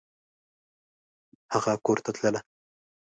هغه 1.53 1.73
کورته 1.85 2.09
تلله! 2.15 2.41